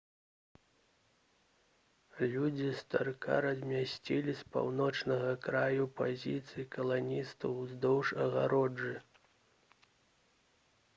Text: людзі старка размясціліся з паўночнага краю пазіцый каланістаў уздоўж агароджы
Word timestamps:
людзі 2.33 2.69
старка 2.81 3.37
размясціліся 3.47 4.39
з 4.41 4.49
паўночнага 4.57 5.31
краю 5.45 5.83
пазіцый 6.01 6.63
каланістаў 6.79 7.51
уздоўж 7.63 8.07
агароджы 8.27 8.95